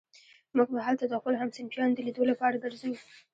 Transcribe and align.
موږ 0.55 0.67
به 0.75 0.79
هلته 0.87 1.05
د 1.07 1.13
خپلو 1.19 1.35
همصنفيانو 1.43 1.95
د 1.95 1.99
ليدو 2.05 2.23
لپاره 2.31 2.55
درځو. 2.63 2.91